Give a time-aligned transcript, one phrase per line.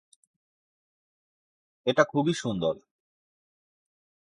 [1.87, 2.75] এটা খুবই সুন্দর।